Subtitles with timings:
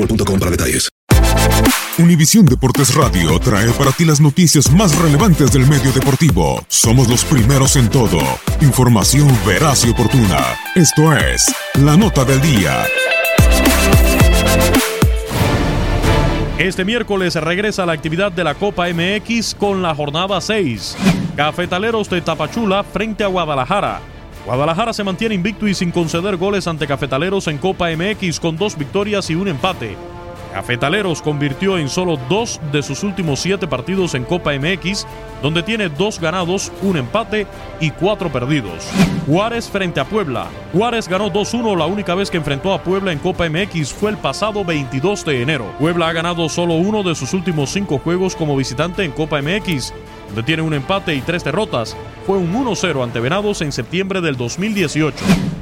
[0.00, 0.88] boostmobile.com para detalles.
[1.98, 6.64] Univisión Deportes Radio trae para ti las noticias más relevantes del medio deportivo.
[6.68, 8.18] Somos los primeros en todo.
[8.62, 10.38] Información veraz y oportuna.
[10.74, 12.84] Esto es La Nota del Día.
[16.58, 20.96] Este miércoles regresa la actividad de la Copa MX con la jornada 6.
[21.36, 24.00] Cafetaleros de Tapachula frente a Guadalajara.
[24.50, 28.76] Guadalajara se mantiene invicto y sin conceder goles ante Cafetaleros en Copa MX con dos
[28.76, 29.96] victorias y un empate.
[30.52, 35.06] Cafetaleros convirtió en solo dos de sus últimos siete partidos en Copa MX,
[35.40, 37.46] donde tiene dos ganados, un empate
[37.78, 38.90] y cuatro perdidos.
[39.24, 40.48] Juárez frente a Puebla.
[40.72, 44.16] Juárez ganó 2-1 la única vez que enfrentó a Puebla en Copa MX fue el
[44.16, 45.72] pasado 22 de enero.
[45.78, 49.94] Puebla ha ganado solo uno de sus últimos cinco juegos como visitante en Copa MX,
[50.30, 51.96] donde tiene un empate y tres derrotas.
[52.26, 55.16] Fue un 1-0 ante Venados en septiembre del 2018.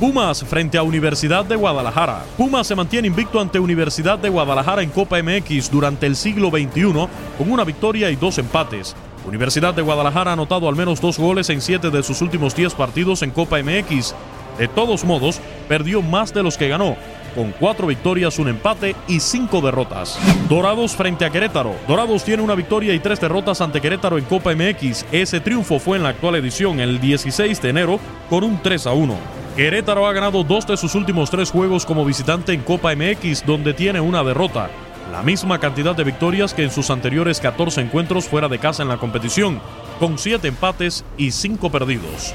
[0.00, 2.24] Pumas frente a Universidad de Guadalajara.
[2.36, 7.08] Pumas se mantiene invicto ante Universidad de Guadalajara en Copa MX durante el siglo XXI
[7.38, 8.96] con una victoria y dos empates.
[9.26, 12.74] Universidad de Guadalajara ha anotado al menos dos goles en siete de sus últimos 10
[12.74, 14.14] partidos en Copa MX.
[14.58, 16.96] De todos modos, perdió más de los que ganó,
[17.34, 20.18] con cuatro victorias, un empate y cinco derrotas.
[20.48, 21.74] Dorados frente a Querétaro.
[21.88, 25.06] Dorados tiene una victoria y tres derrotas ante Querétaro en Copa MX.
[25.10, 27.98] Ese triunfo fue en la actual edición el 16 de enero
[28.30, 29.14] con un 3 a 1.
[29.56, 33.72] Querétaro ha ganado dos de sus últimos tres juegos como visitante en Copa MX, donde
[33.74, 34.70] tiene una derrota.
[35.12, 38.88] La misma cantidad de victorias que en sus anteriores 14 encuentros fuera de casa en
[38.88, 39.60] la competición,
[40.00, 42.34] con 7 empates y 5 perdidos.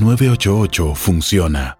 [0.00, 1.79] 988 funciona.